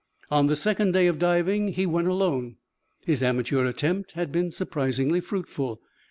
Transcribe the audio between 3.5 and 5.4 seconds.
attempt had been surprisingly